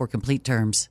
[0.07, 0.90] complete terms.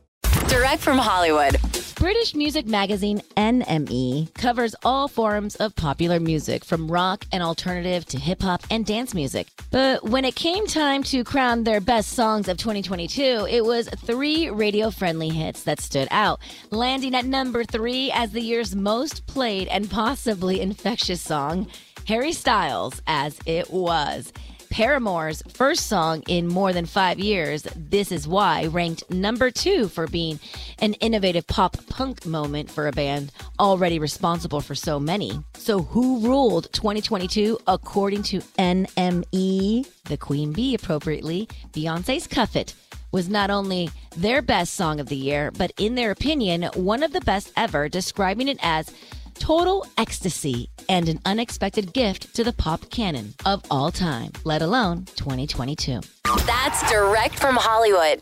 [0.51, 1.55] Direct from Hollywood.
[1.95, 8.19] British music magazine NME covers all forms of popular music, from rock and alternative to
[8.19, 9.47] hip hop and dance music.
[9.71, 14.49] But when it came time to crown their best songs of 2022, it was three
[14.49, 19.69] radio friendly hits that stood out, landing at number three as the year's most played
[19.69, 21.65] and possibly infectious song
[22.07, 24.33] Harry Styles, As It Was.
[24.71, 30.07] Paramore's first song in more than five years, This Is Why, ranked number two for
[30.07, 30.39] being
[30.79, 35.43] an innovative pop punk moment for a band already responsible for so many.
[35.55, 39.87] So, who ruled 2022 according to NME?
[40.05, 42.73] The Queen Bee, appropriately, Beyonce's Cuff It
[43.11, 47.11] was not only their best song of the year, but in their opinion, one of
[47.11, 48.89] the best ever, describing it as
[49.35, 55.05] total ecstasy and an unexpected gift to the pop canon of all time, let alone
[55.15, 56.01] 2022.
[56.45, 58.21] That's direct from Hollywood.